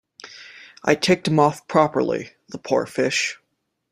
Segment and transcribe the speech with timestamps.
[0.83, 3.39] I ticked him off properly, the poor fish.